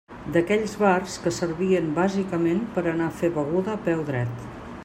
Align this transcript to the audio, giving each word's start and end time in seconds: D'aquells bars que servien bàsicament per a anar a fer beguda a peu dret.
D'aquells 0.35 0.71
bars 0.83 1.17
que 1.25 1.33
servien 1.35 1.93
bàsicament 1.99 2.65
per 2.79 2.85
a 2.85 2.89
anar 2.95 3.11
a 3.13 3.17
fer 3.23 3.33
beguda 3.39 3.77
a 3.79 3.83
peu 3.89 4.07
dret. 4.13 4.47